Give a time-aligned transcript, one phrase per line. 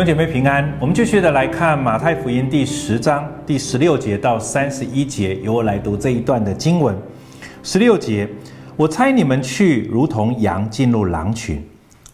[0.00, 6.96] 兄姐妹平安，我们继续的来看马太福音第十章第十六节到三十一节，由我来读这一段的经文。
[7.62, 8.26] 十六节，
[8.76, 11.62] 我猜你们去，如同羊进入狼群，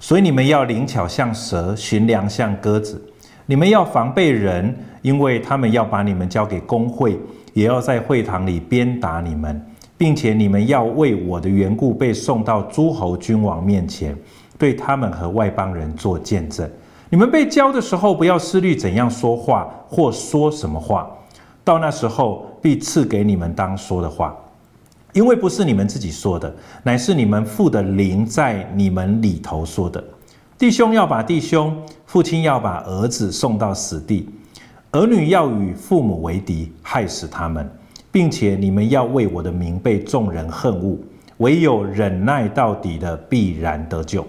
[0.00, 3.00] 所以你们要灵巧像蛇，寻良像鸽子。
[3.46, 7.16] 你们要防备人，因为他们要把你们交给公会，
[7.53, 9.64] 也要在会堂里鞭打你们，
[9.96, 14.12] 并且你们要为我的缘故被送到诸侯君王面前，
[14.58, 16.68] 对他们和外邦人做见证。
[17.08, 21.08] 你们被教的时候，不要思虑怎样说话或说什么话，
[21.62, 24.34] 到那时候必赐给你们当说的话，
[25.12, 30.02] 因为不是你们自己说的，乃是你们父的灵在你们里头说的。
[30.58, 31.76] 弟兄要把弟兄，
[32.06, 34.28] 父亲要把儿子送到死地，
[34.91, 37.70] 儿女要与父母为敌，害死他们，
[38.10, 40.98] 并且你们要为我的名被众人恨恶，
[41.36, 44.26] 唯有忍耐到底的，必然得救。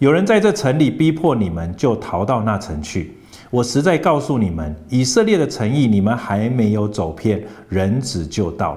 [0.00, 3.16] 有人在这城里逼迫你们，就逃到那城去。
[3.48, 8.76] 我实在告诉你们，以色列的诚意，你们还没有走遍，人子就到。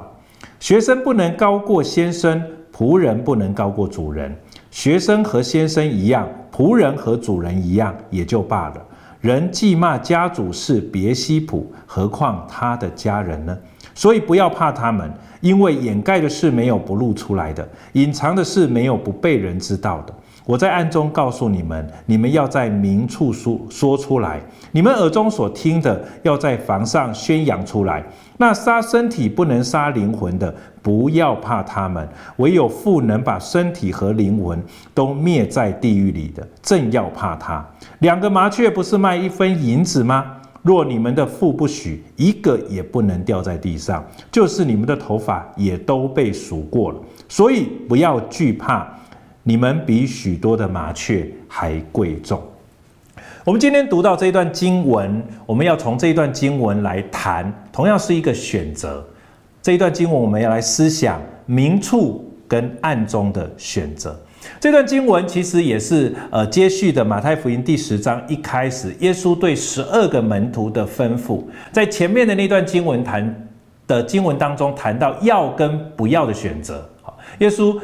[0.60, 4.36] 学生不能高过先生，仆人不能高过主人。
[4.70, 8.86] 学生和先生一样，仆人和主人一样，也就罢了。
[9.20, 13.58] 人既骂家主是别西卜，何况他的家人呢？
[13.96, 20.14] 所以不要怕他们，因为掩盖的事没有不露出来的，隐藏的事没有不被人知道的。
[20.48, 24.40] 我在暗中告诉你们，你们要在明处说说出来；
[24.72, 28.02] 你们耳中所听的，要在房上宣扬出来。
[28.38, 37.66] 那杀身体不能杀灵魂的，不要怕他们；唯有父能把身体和灵魂都灭在地狱里的，正要怕他。
[38.00, 40.34] 两个麻雀不是卖一分银子吗？
[40.62, 48.88] 若你们的父不许，一个也不能掉在地上；就是你们的头发也都被数过了，所以不要惧怕。
[49.48, 52.44] 你们比许多的麻雀还贵重。
[53.46, 59.02] 我们今天读到这一段经文，我们要从这一段经文来谈，同样是一个选择。
[59.62, 64.20] 这一段经文，我们要来思想明处跟暗中的选择。
[64.60, 71.42] 这段经文其实也是呃接续的马太福音第十章一开始，耶稣对十二个门徒的吩咐，
[71.72, 73.48] 在前面的那段经文谈
[73.88, 76.86] 的经文当中谈到要跟不要的选择。
[77.02, 77.80] 好，耶稣。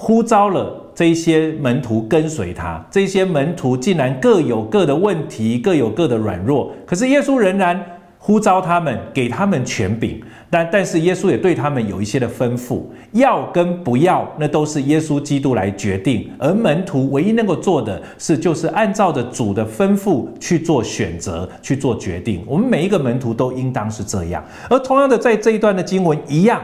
[0.00, 6.70] 呼召了这些门徒跟随他，这些门徒竟然各有各的问题，各有各的软弱。
[6.86, 7.84] 可是耶稣仍然
[8.16, 10.22] 呼召他们，给他们权柄。
[10.50, 16.30] 但但是耶稣也对他们有一些的吩咐，要跟不要，那都是耶稣基督来决定。
[16.38, 22.42] 而门徒唯一能够做的是，就是按照着主的吩咐去做选择，去做决定。
[22.46, 24.42] 我们每一个门徒都应当是这样。
[24.70, 26.62] 而同样的，在这一段的经文一样。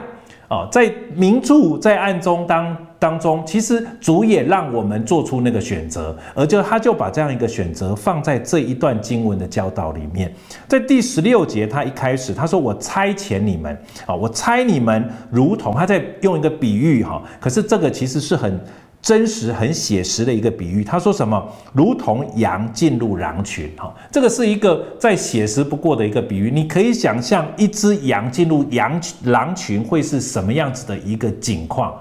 [0.51, 10.33] 哦，在明处在暗中当当中，其实主也让我们做出那个选择，而就他就把这样一个选择放在这一段经文的教导里面。
[10.67, 18.59] 在第十六节，他一开始他说：“我差遣你们啊，我差你们如同他在用一个比喻哈，可是这个其实是很。”
[19.05, 21.47] 真实很写实的一个比喻，他说什么？
[21.75, 26.51] 如同羊进入狼群，哈，这个是一个再写实不过的一个比喻。
[26.51, 31.95] 你可以想象一只羊进入羊狼群会是什么样子的一个景况。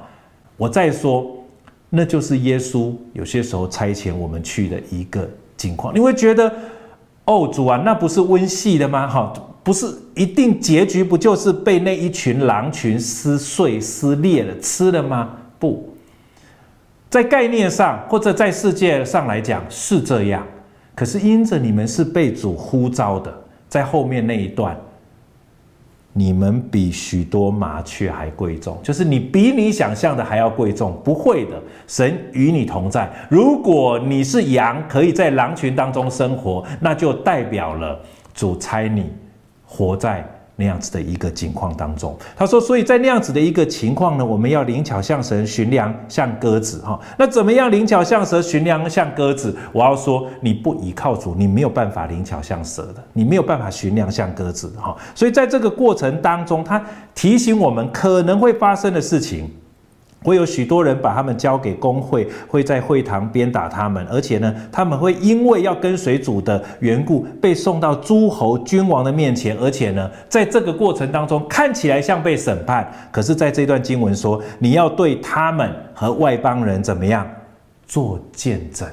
[0.64, 1.30] 我再说，
[1.90, 5.94] 那就是耶稣有些时候差遣我们去的一个境况。
[5.94, 6.50] 你会觉得，
[7.26, 9.06] 哦，主啊，那不是温系的吗？
[9.06, 15.32] 哈，不是一定结局不就是被那一群狼群撕碎、撕裂了吃了吗？
[15.60, 15.90] 不。
[17.10, 20.48] 在概念上，或者在世界上来讲是这样，
[20.96, 23.34] 可是因着你们是被主呼召的，
[23.68, 24.80] 在后面那一段，
[26.16, 31.02] 你们比许多麻雀还贵重，就是你比你想象的还要贵重。
[31.04, 33.12] 不会的，神与你同在。
[33.30, 38.00] 如果你是羊，可以在狼群当中生活，那就代表了
[38.34, 39.12] 主差你
[39.66, 40.24] 活在。
[40.56, 47.00] 那样子的一个情况当中，他说，所以在那样子的一个情况呢，我们要灵巧像蛇，驯良像鸽子，哈。
[47.18, 49.56] 那怎么样灵巧像蛇，寻良像鸽子？
[49.72, 54.96] 我要说，你不依靠主，你没有办法灵巧像蛇的，你没有办法寻良像鸽子，哈。
[55.16, 56.80] 所以在这个过程当中，他
[57.16, 59.50] 提醒我们可能会发生的事情。
[60.24, 77.28] 会有许多人把他们交给工会，会在会堂鞭打他们，而且呢，他们会因为要跟随主的缘故，被送到诸侯君王的面前，而且呢，在这个过程当中，看起来像被审判，可是在这段经文说，你要对他们和外邦人怎么样
[77.86, 78.88] 做见证？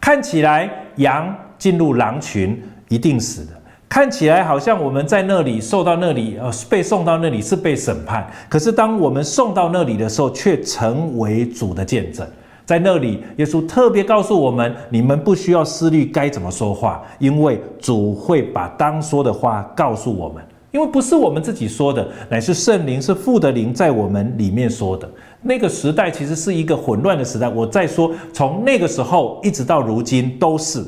[0.00, 3.52] 看起来羊进入狼群，一定死的。
[3.88, 12.26] 看起来好像我们在那里受到那里呃被送到那里是被审判，可是当我们送到那里的时候，却成为主的见证。
[12.64, 20.42] 在那里，耶稣特别告诉我们：你们不需要思虑该怎么说话，因为主会把当说的话告诉我们。
[20.72, 25.08] 因为不是我们自己说的，乃是圣灵，是父的灵在我们里面说的。
[25.42, 27.48] 那个时代其实是一个混乱的时代。
[27.48, 30.84] 我再说，从那个时候一直到如今都是。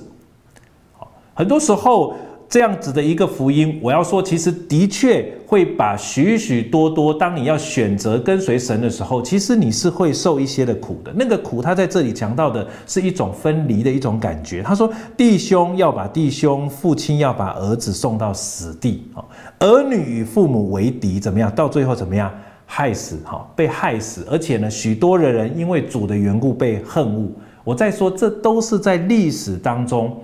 [1.33, 2.13] 很多时候。
[2.49, 11.13] 这样子的一个福音，我要说，其实的确会把许许多多，当你要选择跟随神的时候，其实你是会受一些的苦的。
[11.15, 14.63] 那个苦，他在这里强调的是一种分离的一种感觉。
[14.63, 19.21] 他说，弟兄要把弟兄，父亲要把儿子送到死地啊，
[19.59, 21.55] 儿女与父母为敌，怎么样？
[21.55, 22.33] 到最后怎么样？
[22.65, 24.27] 害死，哈，被害死。
[24.31, 27.31] 而且呢，许多的人因为主的缘故被恨恶。
[27.63, 30.17] 我再说，这都是在历史当中。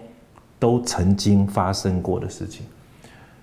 [0.64, 2.64] 都曾经发生过的事情，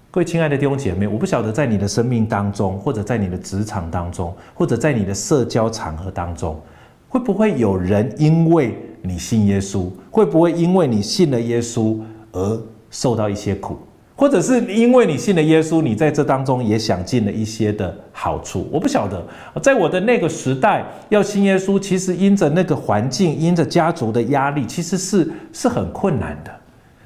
[0.10, 6.60] 各位亲爱的弟兄姐妹，我不晓得在你的生命当中，或者在你的职场当中，或者在你的社交场合当中，
[7.08, 11.96] 会不会有人因为你信耶稣，会不会因为你信了耶稣
[12.32, 12.60] 而
[12.90, 13.78] 受到一些苦，
[14.16, 18.68] 或者是因为你信了耶稣，你在这当中也享尽了一些的好处？
[18.72, 19.24] 我不晓得，
[19.62, 26.52] 在我的那个时代，要信耶稣，其实因着那个环境，因着家族的压力，其实是是很困难的。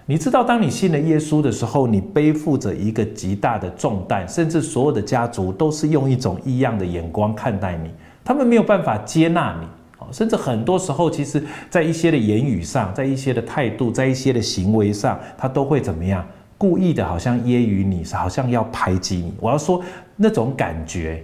[0.07, 7.89] 你知道，当你信了耶稣的时候，你背负着一个极大的重担，甚至所有的家族都是用一种异样的眼光看待你，
[8.23, 9.67] 他们没有办法接纳你，
[10.11, 16.23] 甚至很多时候，其实在一些的言语上，在一些的态度，在一些的行为上，他都会怎么样？
[16.55, 19.33] 故意的，好像揶揄你，好像要排挤你。
[19.41, 19.81] 我要说，
[20.15, 21.23] 那种感觉，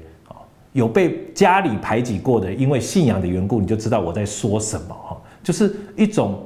[0.74, 6.44] 有被家里排挤过的，因为信仰的缘故，你就知道我在说什么，哈，就是一种。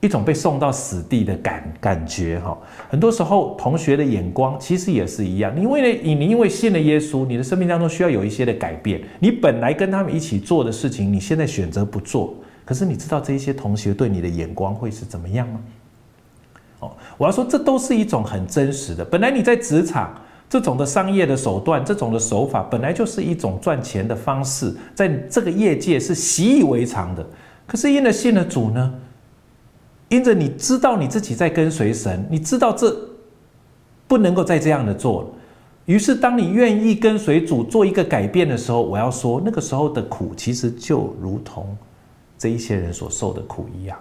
[0.00, 2.56] 一种被送到死地的感感觉哈，
[2.88, 5.52] 很多时候同学的眼光其实也是一样。
[5.56, 9.02] 你因为你你因为信了耶稣，你的生命当中需要有一些的改变。
[9.18, 12.34] 你本来跟他们一起做的事情，你现在选择不做，
[12.64, 15.60] 可是你知道这些同学对你的眼光会是怎么样吗？
[16.80, 19.02] 哦，我要说这都是一种很真实的。
[19.02, 20.14] 本来你在职场
[20.48, 27.26] 这种的商业的手段，这种的手法本来就是一种赚钱的方式，在这个业界是习以为常的。
[27.66, 28.94] 可是因了信了主呢？
[30.08, 32.96] 因着你知道你自己在跟随神，你知道这
[34.06, 35.28] 不能够再这样的做了。
[35.86, 41.76] 于是，当你愿意跟随主做一个改变的时候，我要说，那个时候的苦其实就如同
[42.36, 43.98] 这一些人所受的苦一样。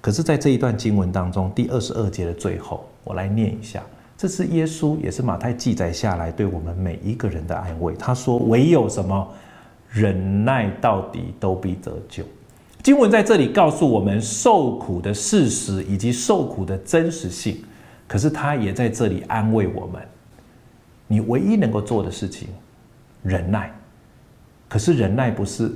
[0.00, 3.82] 可是，在这一段经文当中，第二十二节的最后，我来念一下，
[4.16, 7.94] 这是耶稣也是马太记载下来对我们每一个人的安慰。
[7.98, 9.28] 他说：“唯有什么
[9.90, 12.24] 忍耐到底，都必得救。”
[12.86, 17.60] 经文在这里告诉我们受苦的事实以及受苦的真实性，
[18.06, 20.00] 可是他也在这里安慰我们：
[21.08, 22.46] 你唯一能够做的事情，
[23.24, 23.74] 忍耐。
[24.68, 25.68] 可是忍耐不是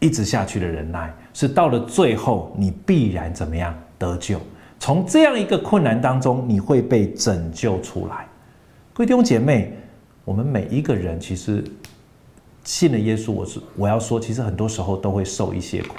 [0.00, 4.40] 一直下去的忍耐，是到了最后你必然怎么样得救？
[4.80, 8.26] 从这样一个困难当中，你会被拯救出来。
[8.92, 9.72] 各位弟兄姐妹，
[10.24, 11.62] 我们每一个人其实
[12.64, 15.94] 信了耶稣，我是我要说，其实很多时候都会受一些苦。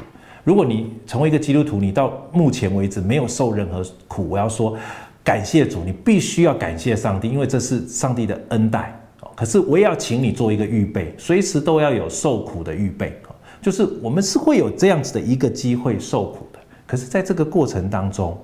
[0.48, 4.78] 如果你成为一个基督徒，你到目前为止没有受任何苦，我要说
[5.22, 8.98] 感谢主，你必须要感谢上帝，因为这是上帝的恩待。
[9.36, 13.20] 可是我也要请你做一个预备，随时都要有受苦的预备。
[13.62, 18.38] 就是我们是会有这样子的一个机会受苦的，可是在这个过程当中，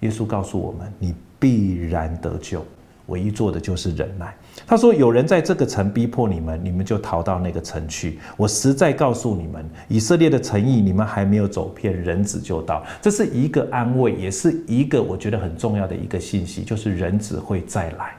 [0.00, 2.66] 耶稣告诉我们，你必然得救。
[3.06, 4.34] 唯一做的就是忍耐。
[4.66, 8.18] 他说：“有人在这个城逼迫你们，你们就逃到那个城去。
[8.36, 12.82] 我实在告诉你们，以色列的诚意你们还没有走遍，人子就到。
[13.02, 18.12] 这是一个安慰，也是一个我觉得很重要的一个信息，就是人子会再来。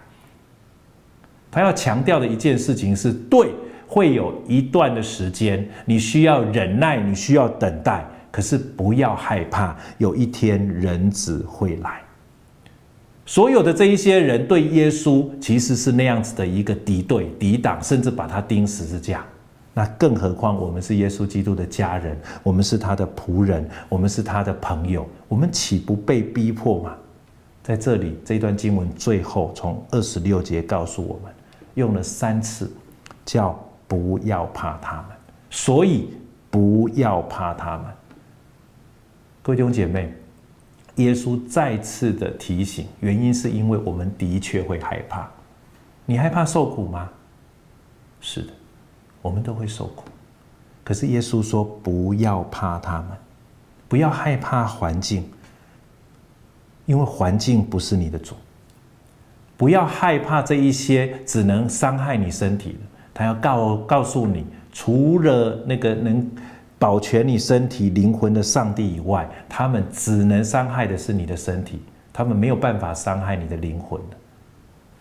[1.50, 3.50] 他要强调的一件事情是：对，
[3.88, 12.02] 会有一段的时间，你需要忍耐，你需要等待，可是不要害怕，有一天人子会来。”
[13.26, 19.26] 所有的这一些人对耶稣其实是那样子的一个敌对、抵挡，甚至把他钉十字架。
[19.74, 26.96] 那更何况我们是耶稣基督的家人，我们是他的仆人，我们是他的朋友，我们岂不被逼迫吗？
[27.64, 31.34] 在这里，这段经文最后从二十六节告诉我们，
[31.74, 32.72] 用了三次，
[33.26, 35.06] 叫不要怕他们，
[35.50, 36.10] 所以
[36.52, 37.88] 不要怕他们。
[39.42, 40.14] 各位弟兄姐妹。
[40.96, 45.30] 耶稣再次的提醒，原因是因为我们的确会害怕。
[46.06, 47.10] 你害怕受苦吗？
[48.22, 48.54] 是的，
[49.22, 50.06] 我们都会受苦。
[50.84, 53.10] 可是耶稣说，不要怕他们，
[53.88, 55.30] 不要害怕环境，
[56.86, 58.36] 因为环境不是你的主。
[59.58, 62.80] 不要害怕这一些只能伤害你身体的，
[63.14, 66.30] 他要告告诉你，除了那个能
[66.78, 74.00] 保全你身体灵魂的上帝以外，他们只能伤害的是你的身体，他们没有办法伤害你的灵魂。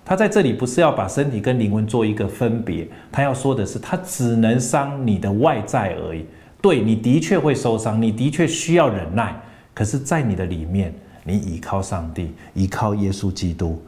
[0.04, 6.26] 他在这里不是要把身体跟灵魂做一个分别，他要说的是，他只能伤你的外在而已。
[6.61, 9.35] 对，你的确会受伤，你的确需要忍耐，
[9.75, 13.83] 可是，在你的里面，你依靠上帝，依靠耶稣基督，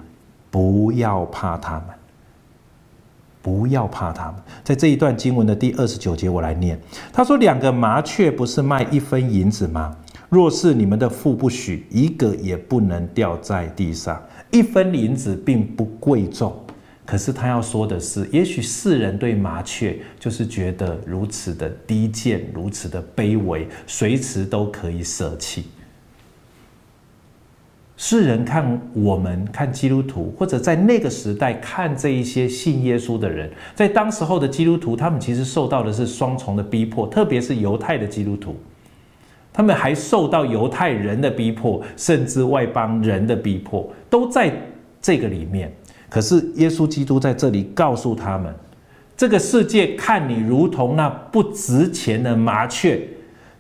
[0.51, 1.89] 不要怕他们，
[3.47, 4.35] 不要怕他们。
[4.65, 6.77] 在这一段经文的第二十九节，我来念。
[7.13, 9.97] 他说：“两个麻雀不是卖一分银子吗？
[10.29, 14.21] 若是你们的父不许，一个也不能掉在地上。
[14.51, 16.53] 一分银子并不贵重。”
[17.07, 25.67] 可是他要说的是，也许世人对麻雀就是觉得如此的低贱，如此的卑微，随时都可以舍弃。
[28.09, 38.55] 世人看我们，看基督徒，或者在那个时代看这一些信耶稣的人，在当时候的基督徒，他们其实受到的是双重的逼迫，特别是犹太的基督徒，
[39.53, 44.55] 他们还受到犹太人的逼迫，甚至外邦人的逼迫，都在
[45.03, 45.75] 这个里面。
[46.09, 48.55] 可是耶稣基督在这里告诉他们：
[49.17, 53.01] 这个世界看你如同那不值钱的麻雀。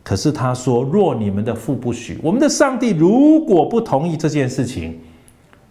[0.06, 4.96] 可是他说：若你们的父不许，我们的上帝如果不同意这件事情，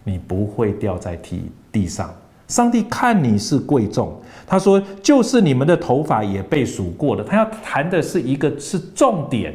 [0.04, 2.14] 你不会掉在地地上。
[2.46, 4.14] 上帝看你是贵重。
[4.46, 7.24] 他说：就是你们的头发也被数过了。
[7.24, 9.54] 他要谈的是一个是重点，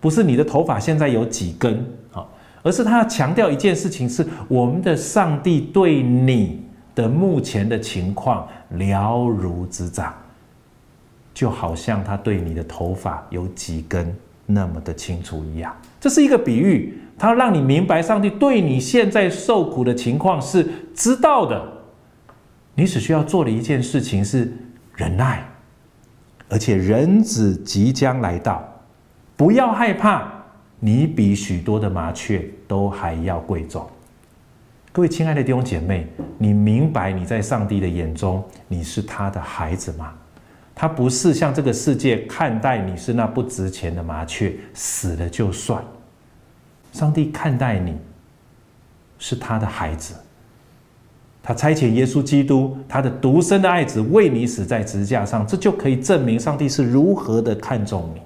[0.00, 1.84] 不是你的头发现在有几根
[2.14, 2.24] 啊。
[2.62, 6.62] 而是他要强调一件事情，是我们的上帝对你
[6.94, 10.14] 的目前的情况了如指掌，
[11.34, 14.14] 就好像他对你的头发有几根
[14.46, 15.74] 那么的清楚一样。
[16.00, 21.62] 这是一个比喻，他让你明白上帝对你现在受苦的情况是知道的。
[22.74, 24.52] 你只需要做的一件事情是
[24.96, 25.46] 忍耐，
[26.48, 28.62] 而且人子即将来到，
[29.36, 30.30] 不要害怕。
[30.84, 33.88] 你比许多的麻雀都还要贵重。
[34.90, 36.08] 各位亲爱的弟兄姐妹，
[36.38, 40.12] 你明白你在上帝的眼中你是他的孩子吗？
[40.74, 45.82] 他不是像这个世界看待你是那不值钱的麻雀，死了就算。
[46.92, 47.96] 上帝看待你
[49.18, 50.14] 是他的孩子，
[51.42, 58.20] 他差遣耶稣基督，他的独生的爱子为你死在十字架上，这就可以证明上帝是如何的看重你。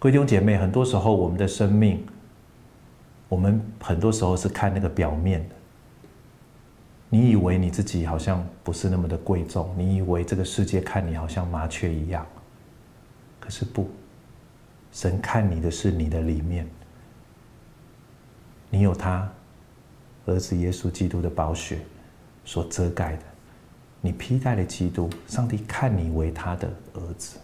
[0.00, 2.04] 弟兄姐妹，很多时候我们的生命，
[3.28, 5.53] 我们很多时候是看那个表面的。
[7.14, 12.26] 你以为你自己好像不是那么的贵重，你以为这个世界看你好像麻雀一样，
[13.38, 13.88] 可是不，
[14.90, 16.66] 神看你的是你的里面，
[18.68, 19.30] 你有他
[20.26, 21.78] 儿子耶稣基督的宝血
[22.44, 23.22] 所遮盖的，
[24.00, 27.38] 你披戴了基督，上帝看你为他的儿子。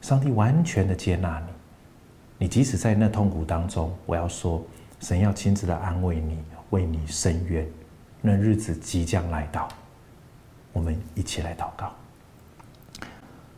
[0.00, 1.46] 上帝完全的接纳你，
[2.38, 4.66] 你即使在那痛苦当中，我要说，
[4.98, 7.66] 神要亲自的安慰你，为你伸冤，
[8.20, 9.68] 那日子即将来到。
[10.72, 11.92] 我们一起来祷告。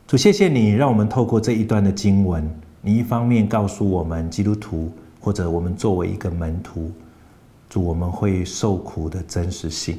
[0.07, 2.49] 主，谢谢你，让我们透过这一段的经文，
[2.81, 6.91] 你一方面告诉我们基督徒，或者我们作为一个门徒，
[7.69, 9.99] 主，我们会受苦的真实性。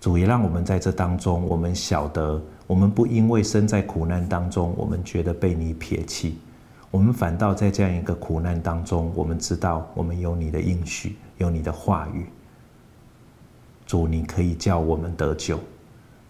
[0.00, 2.42] 主也让我们在这当中，我们晓得。
[2.66, 6.38] 我们不因为身在苦难当中，我们觉得被你撇弃，
[6.92, 12.26] 我们反倒在这样一个苦难当中，我们知道我们有你的应许，有你的话语。
[13.86, 15.58] 主，你可以叫我们得救。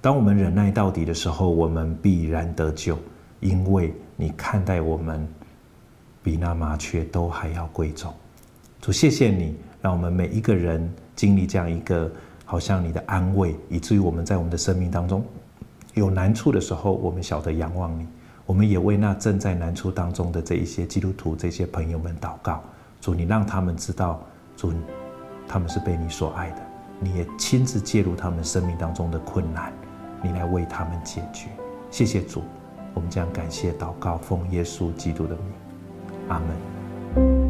[0.00, 2.96] 当我们忍耐到底的时候，我们必然得救，
[3.40, 5.26] 因为你看待我们
[6.22, 8.14] 比那麻雀都还要贵重。
[8.80, 12.08] 主，谢谢你，让我们每一个人经历这样一个
[12.44, 15.24] 好像你的安慰，以至于我们在我们的生命当中。
[15.94, 18.06] 有难处的时候，我们晓得仰望你。
[18.44, 22.62] 我们也为那正在难处当中的这一些基督徒、这些朋友们祷告。
[23.00, 24.20] 主，你让他们知道，
[24.56, 24.72] 主，
[25.48, 26.56] 他们是被你所爱的。
[27.00, 29.72] 你也亲自介入他们生命当中的困难，
[30.22, 31.48] 你来为他们解决。
[31.90, 32.42] 谢谢主，
[32.94, 35.44] 我们将感谢祷告，奉耶稣基督的名，
[36.28, 37.41] 阿门。